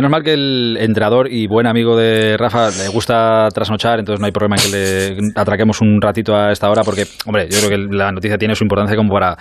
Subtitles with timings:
[0.00, 4.24] Menos mal que el entrenador y buen amigo de Rafa le gusta trasnochar, entonces no
[4.24, 7.68] hay problema en que le atraquemos un ratito a esta hora, porque, hombre, yo creo
[7.68, 9.36] que la noticia tiene su importancia como para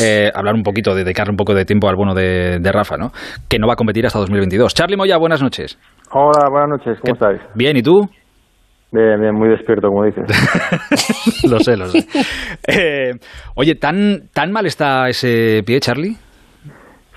[0.00, 3.10] eh, hablar un poquito, dedicarle un poco de tiempo al bueno de, Rafa, ¿no?
[3.48, 4.72] Que no va a competir hasta 2022.
[4.72, 5.76] Charlie Moya, buenas noches.
[6.12, 7.40] Hola, buenas noches, ¿cómo estáis?
[7.56, 8.08] Bien, ¿y tú?
[8.92, 10.22] Bien, bien, muy despierto, como dices.
[11.50, 12.06] lo sé, lo sé.
[12.68, 13.10] Eh,
[13.56, 16.16] oye, ¿tan, ¿tan mal está ese pie, Charlie?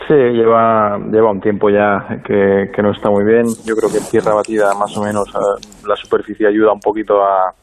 [0.08, 3.44] Sí, lleva, lleva un tiempo ya que, no está muy bien.
[3.66, 7.22] Yo creo que en tierra batida, más o menos, eh, la superficie ayuda un poquito
[7.22, 7.54] a,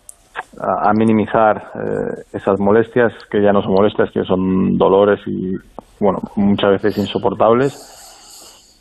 [0.95, 5.55] minimizar eh, esas molestias, que ya no son molestias, que son dolores y,
[5.99, 7.73] bueno, muchas veces insoportables.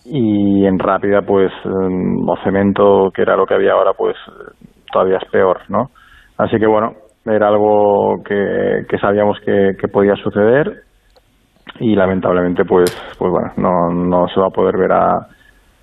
[0.05, 4.17] Y en rápida, pues, o cemento, que era lo que había ahora, pues,
[4.91, 5.91] todavía es peor, ¿no?
[6.37, 6.95] Así que, bueno,
[7.25, 10.83] era algo que, sabíamos que podía suceder
[11.79, 15.27] y lamentablemente pues pues bueno no, no se va a poder ver a,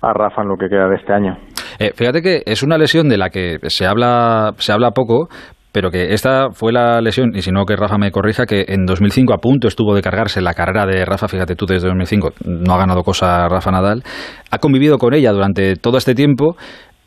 [0.01, 1.37] a Rafa en lo que queda de este año.
[1.79, 5.27] Eh, fíjate que es una lesión de la que se habla se habla poco,
[5.71, 8.85] pero que esta fue la lesión, y si no que Rafa me corrija, que en
[8.85, 12.73] 2005 a punto estuvo de cargarse la carrera de Rafa, fíjate tú, desde 2005 no
[12.73, 14.03] ha ganado cosa Rafa Nadal,
[14.51, 16.55] ha convivido con ella durante todo este tiempo,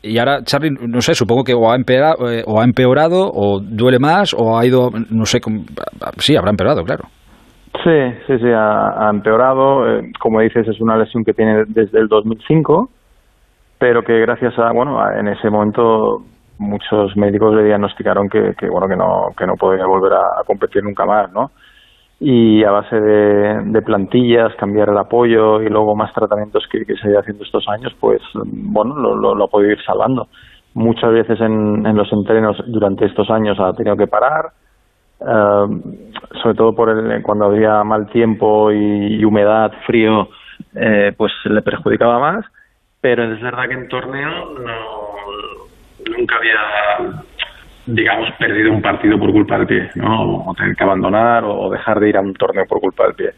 [0.01, 3.59] y ahora Charlie, no sé, supongo que o ha, empeorado, eh, o ha empeorado, o
[3.61, 5.39] duele más, o ha ido, no sé,
[6.17, 7.05] sí, habrá empeorado, claro.
[7.83, 9.89] Sí, sí, sí, ha, empeorado.
[9.89, 12.89] Eh, como dices, es una lesión que tiene desde el 2005,
[13.77, 16.23] pero que gracias a, bueno, en ese momento
[16.57, 20.83] muchos médicos le diagnosticaron que, que bueno, que no, que no podía volver a, competir
[20.83, 21.51] nunca más, ¿no?
[22.19, 27.07] Y a base de, plantillas, cambiar el apoyo y luego más tratamientos que, que se
[27.07, 30.27] ha ido haciendo estos años, pues, bueno, lo, lo, ha podido ir salvando.
[30.75, 34.51] Muchas veces en, en los entrenos durante estos años ha tenido que parar,
[35.25, 35.65] eh,
[36.41, 40.29] sobre todo por el, cuando había mal tiempo y, humedad, frío,
[40.75, 42.45] eh, pues le perjudicaba más.
[43.01, 47.13] Pero es verdad que en torneo no, nunca había,
[47.85, 50.45] digamos, perdido un partido por culpa del pie, ¿no?
[50.45, 53.29] O tener que abandonar o dejar de ir a un torneo por culpa del pie.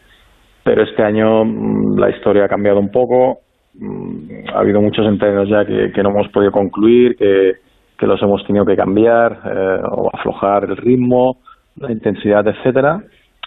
[0.64, 3.40] Pero este año mm, la historia ha cambiado un poco.
[3.74, 7.52] Mm, ha habido muchos entrenos ya que, no hemos podido concluir, que,
[7.98, 11.38] que los hemos tenido que cambiar eh, o aflojar el ritmo
[11.80, 13.02] la intensidad, etcétera,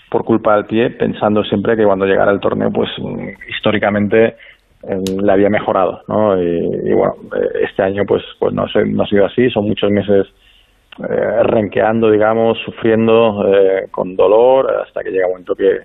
[0.09, 4.36] por culpa del pie, pensando siempre que cuando llegara el torneo, pues mm, históricamente
[4.84, 6.42] eh, le había mejorado, ¿no?
[6.42, 10.28] Y, bueno, eh, este año pues pues no, no ha sido así, son muchos meses
[11.00, 15.80] eh, renqueando, digamos, sufriendo eh, con dolor, hasta que llega un momento que,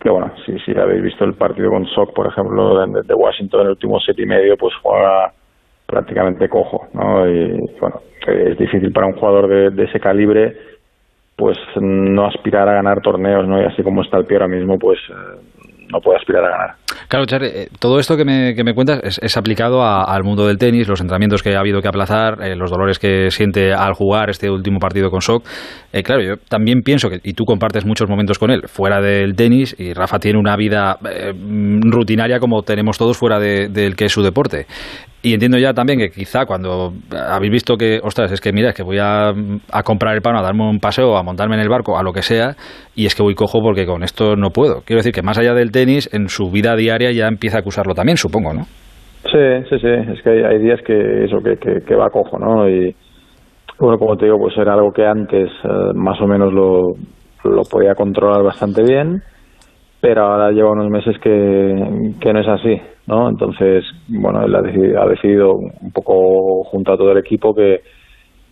[0.00, 3.66] que bueno, si, si habéis visto el partido con Sock, por ejemplo, de, Washington en
[3.66, 5.32] el último set y medio, pues juega
[5.86, 7.28] prácticamente cojo, ¿no?
[7.30, 10.56] Y bueno, es difícil para un jugador de, de ese calibre
[11.36, 13.60] pues no aspirar a ganar torneos, ¿no?
[13.60, 15.40] Y así como está el pie ahora mismo, pues eh,
[15.92, 16.70] no puede aspirar a ganar.
[17.08, 20.58] Claro, Charlie, eh, todo esto que me, que me cuentas es, aplicado al mundo del
[20.58, 24.30] tenis, los entrenamientos que ha habido que aplazar, eh, los dolores que siente al jugar
[24.30, 25.44] este último partido con Sok.
[26.04, 29.74] claro, yo también pienso que, y tú compartes muchos momentos con él, fuera del tenis,
[29.78, 30.98] y Rafa tiene una vida
[31.82, 34.66] rutinaria como tenemos todos fuera del que es su deporte.
[35.24, 38.74] Y entiendo ya también que quizá cuando habéis visto que, ostras, es que mira, es
[38.74, 39.32] que voy a,
[39.82, 42.20] comprar el pan, a darme un paseo, a montarme en el barco, a lo que
[42.20, 42.50] sea,
[42.94, 44.82] y es que voy cojo porque con esto no puedo.
[44.84, 47.94] Quiero decir que más allá del tenis, en su vida diaria ya empieza a acusarlo
[47.94, 48.64] también, supongo, ¿no?
[49.24, 50.12] Sí, sí, sí.
[50.12, 52.68] Es que hay, días que eso, que, que, va cojo, ¿no?
[52.68, 52.94] Y
[53.80, 56.92] bueno, como te digo, pues era algo que antes eh, más o menos lo,
[57.44, 59.22] lo podía controlar bastante bien
[60.04, 63.30] pero ahora lleva unos meses que, no es así, ¿no?
[63.30, 67.80] Entonces, bueno, él ha decidido, ha decidido un poco junto a todo el equipo que,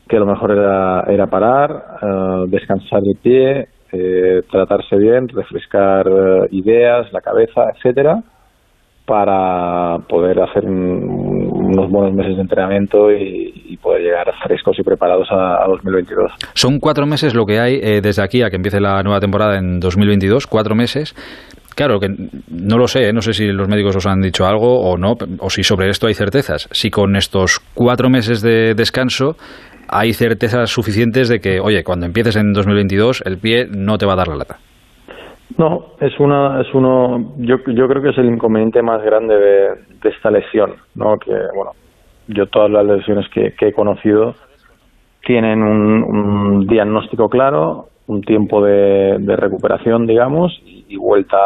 [0.09, 1.71] que lo mejor era, era parar,
[2.01, 8.23] eh, descansar el pie, eh, tratarse bien, refrescar eh, ideas, la cabeza, etcétera,
[9.05, 10.65] para poder hacer
[11.73, 13.51] unos buenos meses de entrenamiento y,
[13.83, 16.31] poder llegar frescos y preparados a, 2022.
[16.55, 19.59] Son cuatro meses lo que hay eh, desde aquí a que empiece la nueva temporada
[19.59, 21.17] en 2022, cuatro meses.
[21.75, 23.13] Claro, que no lo sé, ¿eh?
[23.13, 26.07] no sé si los médicos os han dicho algo o no, o si sobre esto
[26.07, 26.69] hay certezas.
[26.71, 29.37] Si con estos cuatro meses de descanso
[29.89, 34.13] hay certezas suficientes de que, oye, cuando empieces en 2022 el pie no te va
[34.13, 34.59] a dar la lata.
[35.59, 39.69] No, es una, es uno, yo, yo creo que es el inconveniente más grande de,
[40.09, 41.19] esta lesión, ¿no?
[41.19, 41.73] Que, bueno,
[42.29, 44.35] yo todas las lesiones que, he conocido
[45.25, 51.39] tienen un, diagnóstico claro, un tiempo de, recuperación, digamos, y, vuelta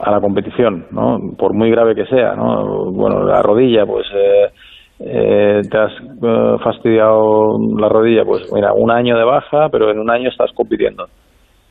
[0.00, 1.18] a la competición, ¿no?
[1.38, 2.90] Por muy grave que sea, ¿no?
[2.90, 4.50] Bueno, la rodilla, pues, eh,
[5.00, 9.98] eh, te has eh, fastidiado la rodilla, pues, mira, un año de baja, pero en
[9.98, 11.06] un año estás compitiendo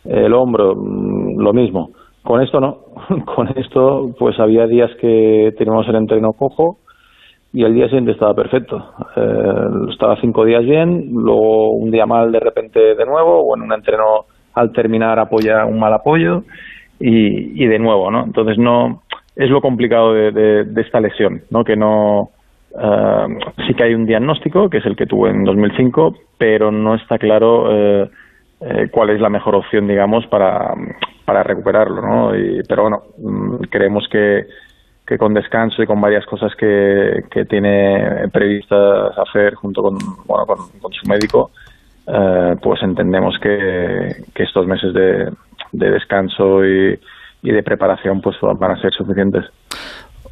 [0.05, 1.91] el hombro, mm, lo mismo.
[2.23, 2.77] Con esto no,
[3.35, 6.77] con esto pues había días que teníamos el entreno cojo,
[7.53, 8.77] y el día siguiente estaba perfecto.
[9.15, 13.63] Eh, estaba cinco días bien, luego un día mal de repente de nuevo, o en
[13.63, 16.43] un entreno al terminar apoya un mal apoyo
[16.99, 18.23] y, y de nuevo, ¿no?
[18.23, 19.01] Entonces no
[19.35, 20.31] es lo complicado de,
[20.65, 21.63] de, esta lesión, ¿no?
[21.63, 22.29] Que no
[22.71, 23.27] eh,
[23.67, 27.17] sí que hay un diagnóstico que es el que tuve en 2005, pero no está
[27.17, 28.09] claro eh,
[28.61, 30.73] eh, cuál es la mejor opción, digamos, para,
[31.25, 32.35] para recuperarlo, ¿no?
[32.35, 34.45] Y, pero bueno, mm, creemos que
[35.11, 40.45] que con descanso y con varias cosas que, que tiene previstas hacer junto con, bueno,
[40.45, 41.51] con, su médico,
[42.07, 45.29] eh, pues entendemos que, que estos meses de,
[45.73, 46.97] de descanso y,
[47.43, 49.43] y de preparación pues van a ser suficientes.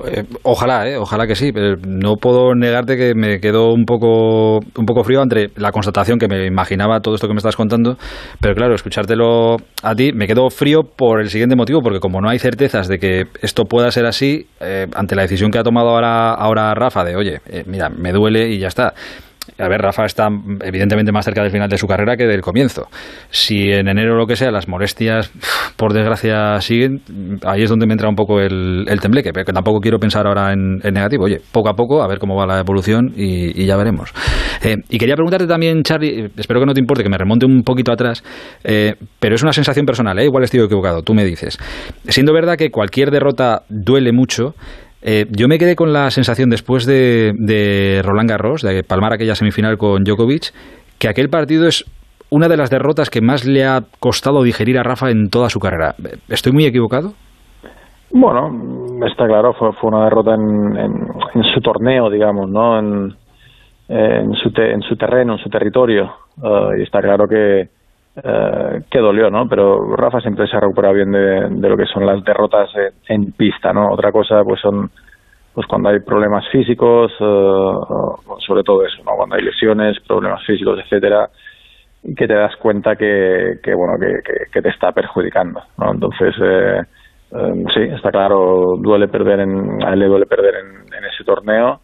[0.06, 1.52] Eh, ojalá, eh, ojalá que sí,
[1.86, 6.28] no puedo negarte que me quedo un poco, un poco frío entre la constatación que
[6.28, 7.98] me imaginaba todo esto que me estás contando,
[8.40, 12.30] pero claro, escuchártelo a ti me quedo frío por el siguiente motivo, porque como no
[12.30, 15.90] hay certezas de que esto pueda ser así, eh, ante la decisión que ha tomado
[15.90, 18.94] ahora, ahora Rafa de, oye, mira, me duele y ya está
[19.58, 20.28] a ver, Rafa está
[20.64, 22.88] evidentemente más cerca del final de su carrera que del comienzo.
[23.30, 25.32] Si en enero lo que sea, las molestias,
[25.76, 27.02] por desgracia, siguen,
[27.46, 30.28] ahí es donde me entra un poco el, el tembleque, pero que tampoco quiero pensar
[30.28, 31.26] ahora en, negativo.
[31.26, 34.12] Oye, poco a poco, a ver cómo va la evolución y, ya veremos.
[34.64, 37.64] Eh, y quería preguntarte también, Charlie, espero que no te importe que me remonte un
[37.64, 38.24] poquito atrás,
[38.64, 40.26] eh, pero es una sensación personal, ¿eh?
[40.26, 41.58] igual estoy equivocado, tú me dices.
[42.08, 44.56] Siendo verdad que cualquier derrota duele mucho,
[45.02, 49.78] eh, yo me quedé con la sensación después de, Roland Garros, de palmar aquella semifinal
[49.78, 50.52] con Djokovic,
[50.98, 51.86] que aquel partido es
[52.30, 55.60] una de las derrotas que más le ha costado digerir a Rafa en toda su
[55.60, 55.96] carrera.
[56.28, 57.14] ¿Estoy muy equivocado?
[58.12, 62.80] Bueno, está claro, fue, una derrota en, su torneo, digamos, ¿no?
[62.80, 63.16] En,
[64.36, 66.12] su, en su terreno, en su territorio.
[66.44, 67.70] Eh, y está claro que,
[68.16, 69.48] eh, que dolió, ¿no?
[69.48, 72.70] Pero Rafa siempre se ha recuperado bien de, lo que son las derrotas
[73.08, 73.92] en, pista, ¿no?
[73.92, 74.90] Otra cosa, pues son
[75.54, 77.74] pues cuando hay problemas físicos, eh,
[78.46, 79.12] sobre todo eso, ¿no?
[79.18, 81.30] Cuando hay lesiones, problemas físicos, etcétera,
[82.16, 85.92] que te das cuenta que, que bueno, que, te está perjudicando, ¿no?
[85.92, 86.82] Entonces, eh,
[87.32, 91.82] eh, sí, está claro, duele perder en, a él le duele perder en ese torneo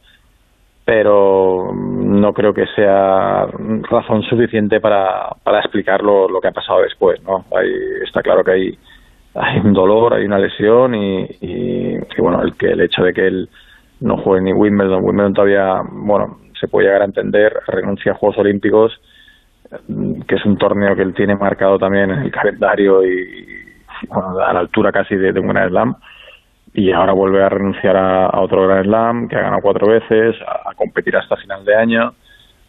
[0.86, 3.48] pero no creo que sea
[3.90, 7.44] razón suficiente para, para explicar lo, que ha pasado después, ¿no?
[8.04, 8.78] está claro que hay,
[9.34, 13.26] hay un dolor, hay una lesión y, y, bueno, el que el hecho de que
[13.26, 13.50] él
[14.00, 18.38] no juegue ni Wimbledon, Wimbledon todavía, bueno, se puede llegar a entender, renuncia a Juegos
[18.38, 18.94] Olímpicos,
[20.28, 23.74] que es un torneo que él tiene marcado también en el calendario y,
[24.08, 25.96] bueno, a la altura casi de, de un Grand Slam
[26.76, 30.74] y ahora vuelve a renunciar a, otro Grand Slam que ha ganado cuatro veces, a,
[30.76, 32.14] competir hasta final de año,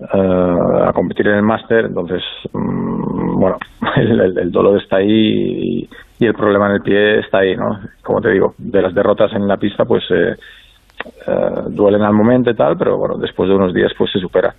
[0.01, 1.87] eh, a competir en el máster.
[1.87, 2.23] Entonces,
[2.53, 3.59] mm, bueno,
[3.97, 5.89] el, dolor está ahí
[6.19, 7.81] y, el problema en el pie está ahí, ¿no?
[8.03, 10.35] Como te digo, de las derrotas en la pista, pues eh,
[11.27, 14.55] eh, duelen al momento y tal, pero bueno, después de unos días pues se supera.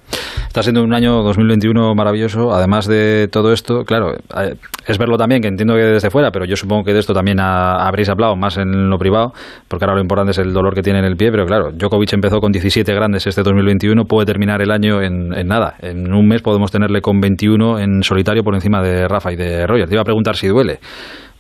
[0.58, 4.56] Está siendo un año 2021 maravilloso, además de todo esto, claro, eh,
[4.88, 7.40] es verlo también, que entiendo que desde fuera, pero yo supongo que de esto también
[7.40, 9.34] habréis hablado más en lo privado,
[9.68, 12.12] porque ahora lo importante es el dolor que tiene en el pie, pero claro, Djokovic
[12.14, 16.42] empezó con 17 grandes este 2021, puede terminar el año en, nada, en un mes
[16.42, 19.88] podemos tenerle con 21 en solitario por encima de Rafa y de Roger.
[19.88, 20.80] Te iba a preguntar si duele.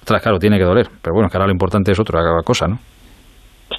[0.05, 2.77] Claro, tiene que doler, pero bueno, que ahora lo importante es otra cosa, ¿no?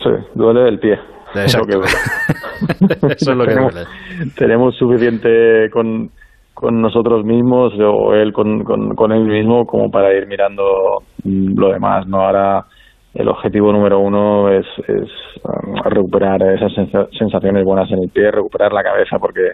[0.03, 0.99] Sí, duele el pie.
[1.35, 3.55] Eso, es lo que
[4.37, 6.11] tenemos, suficiente con,
[6.55, 10.65] con nosotros mismos o él con, con, él mismo como para ir mirando
[11.25, 12.07] lo demás.
[12.07, 12.65] no Ahora
[13.15, 15.09] el objetivo número uno es, es
[15.45, 16.73] um, recuperar esas
[17.19, 19.53] sensaciones buenas en el pie, recuperar la cabeza porque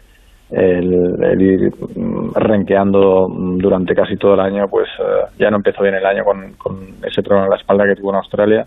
[0.51, 1.73] el, ir
[2.35, 3.27] renqueando
[3.59, 6.77] durante casi todo el año, pues uh, ya no empezó bien el año con, con
[7.05, 8.67] ese trono en la espalda que tuvo en Australia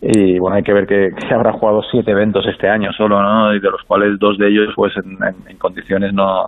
[0.00, 3.54] y bueno hay que ver que, se habrá jugado siete eventos este año solo no
[3.54, 6.46] y de los cuales dos de ellos pues en, condiciones no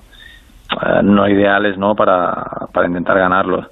[0.71, 3.67] eh, no ideales no para, para intentar ganarlos.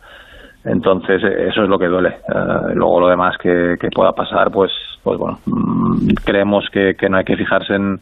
[0.64, 2.08] Entonces eso es lo que duele.
[2.08, 7.08] Eh, luego lo demás que, que pueda pasar pues pues bueno mm, creemos que, que
[7.08, 8.00] no hay que fijarse en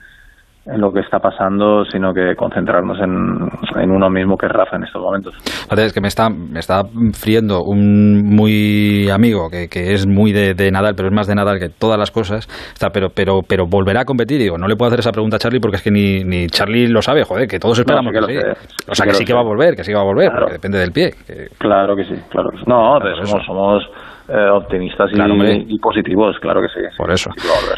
[0.67, 4.77] en lo que está pasando, sino que concentrarnos en, en, uno mismo, que es Rafa
[4.77, 5.35] en estos momentos.
[5.71, 10.55] Es que me está, me está friendo un muy amigo que, que es muy de,
[10.71, 14.03] Nadal, pero es más de Nadal que todas las cosas, está, pero, pero, pero volverá
[14.03, 14.39] a competir.
[14.39, 16.89] Digo, no le puedo hacer esa pregunta a Charlie porque es que ni, ni Charlie
[16.89, 19.45] lo sabe, joder, que todos esperamos que, lo O sea, que, sí que va a
[19.45, 21.11] volver, que sí que va a volver, porque depende del pie.
[21.59, 22.65] Claro que sí, claro que sí.
[22.67, 23.83] No, somos, somos
[24.29, 26.81] eh, optimistas y, positivos, claro que sí.
[26.97, 27.31] Por eso.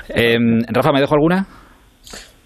[0.08, 0.38] Eh,
[0.72, 1.44] Rafa, ¿me dejo alguna?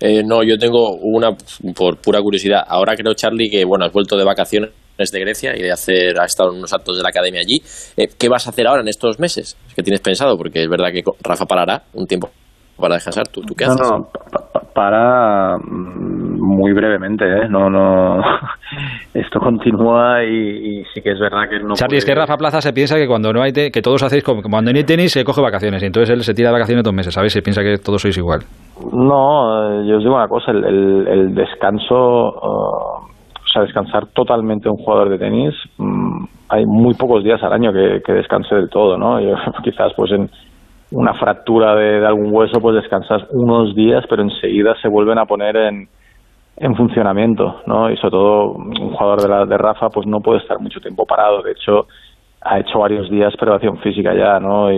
[0.00, 1.30] Eh, no, yo tengo una
[1.76, 2.62] por pura curiosidad.
[2.66, 6.32] Ahora creo, Charlie, que bueno, has vuelto de vacaciones de Grecia y de hacer, has
[6.32, 7.60] estado en unos actos de la academia allí.
[7.96, 9.56] Eh, ¿Qué vas a hacer ahora en estos meses?
[9.74, 10.36] ¿Qué tienes pensado?
[10.36, 12.28] Porque es verdad que Rafa parará un tiempo
[12.78, 13.28] para descansar.
[13.28, 13.80] ¿Tú, tú qué haces?
[13.80, 14.08] No, no,
[14.74, 17.48] para mm, muy brevemente, ¿eh?
[17.48, 18.20] No, no.
[19.14, 21.74] Esto continúa y, sí que es verdad que no.
[21.74, 24.42] Charlie, es que Rafa Plaza se piensa que cuando no hay que todos hacéis como
[24.42, 26.94] cuando no hay tenis se coge vacaciones y entonces él se tira de vacaciones dos
[26.94, 27.32] meses, ¿sabes?
[27.32, 28.40] Se piensa que todos sois igual.
[28.92, 35.10] No, yo os digo una cosa, el, descanso, uh, o sea, descansar totalmente un jugador
[35.10, 39.20] de tenis, mm, hay muy pocos días al año que, que descanse del todo, ¿no?
[39.20, 40.30] Yo, quizás pues en
[40.92, 45.56] una fractura de, algún hueso, pues descansas unos días, pero enseguida se vuelven a poner
[45.56, 45.88] en,
[46.56, 47.90] en funcionamiento, ¿no?
[47.90, 51.06] Y sobre todo un jugador de, la, de Rafa, pues no puede estar mucho tiempo
[51.06, 51.42] parado.
[51.42, 51.86] De hecho,
[52.40, 54.72] ha hecho varios días preparación física ya, ¿no?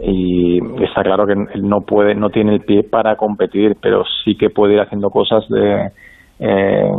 [0.00, 4.36] Y está claro que él no puede, no tiene el pie para competir, pero sí
[4.36, 5.90] que puede ir haciendo cosas de,
[6.38, 6.90] eh,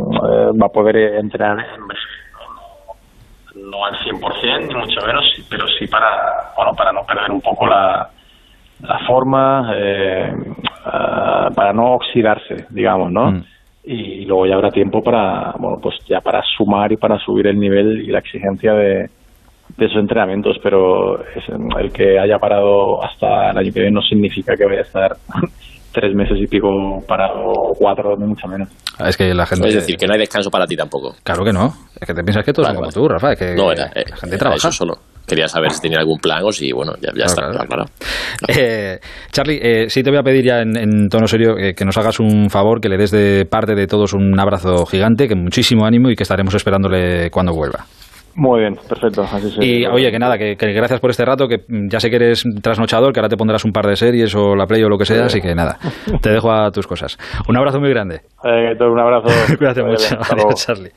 [0.60, 1.66] va a poder entrenar
[3.56, 7.66] no al 100% ni mucho menos, pero sí para, bueno, para no perder un poco
[7.66, 8.08] la,
[8.82, 10.32] la forma eh,
[10.84, 13.32] ah, para no oxidarse, digamos, ¿no?
[13.32, 13.44] Mm.
[13.82, 17.58] Y luego ya habrá tiempo para, bueno, pues ya para sumar y para subir el
[17.58, 19.08] nivel y la exigencia de,
[19.76, 21.18] de esos entrenamientos, pero
[21.78, 25.10] el que haya parado hasta el año que viene no significa que vaya a estar
[25.92, 26.68] tres meses y pico
[27.06, 28.68] parado, o cuatro, ni mucho menos.
[28.98, 29.68] Ah, es que la gente...
[29.68, 31.14] Es decir, que no hay descanso para ti tampoco.
[31.22, 31.72] Claro que no.
[32.00, 33.32] Es que te piensas que todo es como tú, Rafa.
[33.32, 34.68] Es que no, era, la gente trabaja.
[34.68, 34.94] Eso solo.
[35.26, 37.84] Quería saber si tenía algún plan o si, bueno, ya, está, claro.
[38.48, 38.98] Eh,
[39.30, 42.18] Charlie, eh, sí te voy a pedir ya en, tono serio eh, que nos hagas
[42.18, 46.10] un favor, que le des de parte de todos un abrazo gigante, que muchísimo ánimo
[46.10, 47.86] y que estaremos esperándole cuando vuelva.
[48.36, 49.24] Muy bien, perfecto.
[49.60, 51.58] y oye, que nada, que, gracias por este rato, que
[51.90, 54.66] ya sé que eres trasnochador, que ahora te pondrás un par de series o la
[54.66, 55.78] Play o lo que sea, así que nada,
[56.20, 57.18] te dejo a tus cosas.
[57.48, 58.20] Un abrazo muy grande.
[58.42, 59.28] un abrazo.
[59.58, 60.16] Cuídate mucho.
[60.54, 60.90] Charlie.